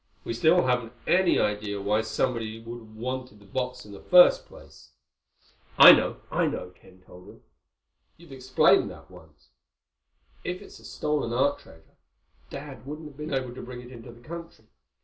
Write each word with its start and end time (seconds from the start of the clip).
We 0.23 0.33
still 0.33 0.63
haven't 0.63 0.93
any 1.05 1.37
idea 1.37 1.79
why 1.79 2.01
somebody 2.01 2.57
should 2.57 2.65
have 2.67 2.95
wanted 2.95 3.37
the 3.37 3.45
box 3.45 3.85
in 3.85 3.91
the 3.91 4.01
first 4.01 4.47
place." 4.47 4.93
"I 5.77 5.91
know. 5.91 6.21
I 6.31 6.47
know," 6.47 6.71
Ken 6.71 7.03
told 7.05 7.29
him. 7.29 7.43
"You've 8.17 8.31
explained 8.31 8.89
that 8.89 9.11
once. 9.11 9.49
If 10.43 10.59
it's 10.63 10.79
a 10.79 10.85
stolen 10.85 11.33
art 11.33 11.59
treasure, 11.59 11.97
Dad 12.49 12.83
wouldn't 12.83 13.09
have 13.09 13.15
been 13.17 13.31
able 13.31 13.53
to 13.53 13.61
bring 13.61 13.81
it 13.81 13.91
into 13.91 14.11
the 14.11 14.21
country. 14.27 14.65